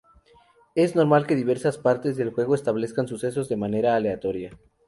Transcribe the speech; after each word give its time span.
Es 0.73 0.95
normal 0.95 1.27
que 1.27 1.35
diversas 1.35 1.77
partes 1.77 2.17
del 2.17 2.31
juego 2.31 2.55
establezcan 2.55 3.07
sucesos 3.07 3.47
de 3.49 3.57
manera 3.57 3.95
aleatoria. 3.95 4.57